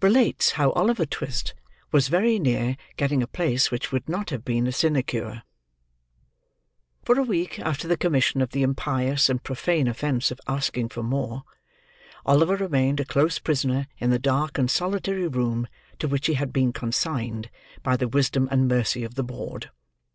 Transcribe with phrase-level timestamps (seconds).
[0.00, 1.52] RELATES HOW OLIVER TWIST
[1.92, 5.42] WAS VERY NEAR GETTING A PLACE WHICH WOULD NOT HAVE BEEN A SINECURE
[7.04, 11.02] For a week after the commission of the impious and profane offence of asking for
[11.02, 11.42] more,
[12.24, 15.68] Oliver remained a close prisoner in the dark and solitary room
[15.98, 17.50] to which he had been consigned
[17.82, 19.68] by the wisdom and mercy of the board.